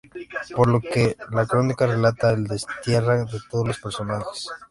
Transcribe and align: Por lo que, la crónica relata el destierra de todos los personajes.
Por 0.55 0.67
lo 0.67 0.81
que, 0.81 1.15
la 1.29 1.45
crónica 1.45 1.85
relata 1.85 2.31
el 2.31 2.47
destierra 2.47 3.23
de 3.23 3.39
todos 3.51 3.67
los 3.67 3.79
personajes. 3.79 4.47